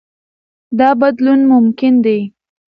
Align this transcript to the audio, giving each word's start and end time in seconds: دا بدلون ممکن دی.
دا 0.79 0.89
بدلون 1.01 1.39
ممکن 1.51 1.93
دی. 2.05 2.19